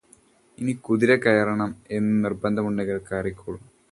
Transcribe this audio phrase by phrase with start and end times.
[0.57, 3.59] ഇനി കുതിര കയറണം എന്നു നിർബന്ധമുണ്ടെങ്കിൽ കയറിക്കോളൂ.